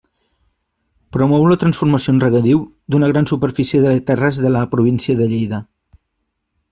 Promou 1.17 1.43
la 1.51 1.57
transformació 1.63 2.15
en 2.15 2.21
regadiu 2.23 2.63
d'una 2.95 3.11
gran 3.11 3.29
superfície 3.33 3.83
de 3.85 3.93
terres 4.09 4.41
de 4.47 4.53
la 4.57 4.67
província 4.73 5.21
de 5.21 5.29
Lleida. 5.35 5.61